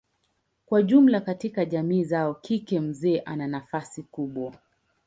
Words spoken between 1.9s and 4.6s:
zao kike mzee ana nafasi kubwa.